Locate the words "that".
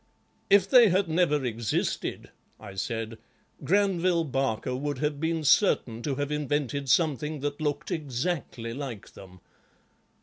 7.41-7.61